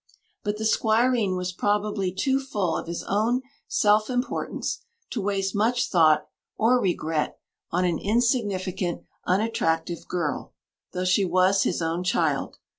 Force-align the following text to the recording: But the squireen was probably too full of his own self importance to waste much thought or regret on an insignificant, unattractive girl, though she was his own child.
But 0.43 0.57
the 0.57 0.65
squireen 0.65 1.37
was 1.37 1.51
probably 1.53 2.11
too 2.11 2.39
full 2.39 2.75
of 2.75 2.87
his 2.87 3.03
own 3.03 3.43
self 3.67 4.09
importance 4.09 4.81
to 5.11 5.21
waste 5.21 5.53
much 5.53 5.89
thought 5.89 6.27
or 6.57 6.81
regret 6.81 7.37
on 7.69 7.85
an 7.85 7.99
insignificant, 7.99 9.03
unattractive 9.25 10.07
girl, 10.07 10.53
though 10.91 11.05
she 11.05 11.23
was 11.23 11.61
his 11.61 11.83
own 11.83 12.03
child. 12.03 12.57